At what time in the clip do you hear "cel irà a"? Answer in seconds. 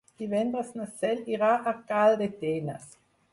1.01-1.75